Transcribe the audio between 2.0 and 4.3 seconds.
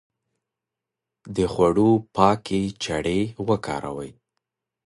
پاکې چړې وکاروئ.